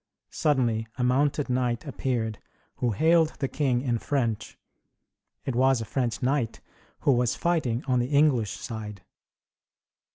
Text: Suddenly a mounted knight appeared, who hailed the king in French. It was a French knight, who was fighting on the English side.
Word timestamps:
Suddenly 0.31 0.87
a 0.97 1.03
mounted 1.03 1.47
knight 1.47 1.85
appeared, 1.85 2.39
who 2.77 2.89
hailed 2.93 3.35
the 3.37 3.47
king 3.47 3.83
in 3.83 3.99
French. 3.99 4.57
It 5.45 5.53
was 5.55 5.79
a 5.79 5.85
French 5.85 6.23
knight, 6.23 6.59
who 7.01 7.11
was 7.11 7.35
fighting 7.35 7.83
on 7.83 7.99
the 7.99 8.07
English 8.07 8.53
side. 8.53 9.03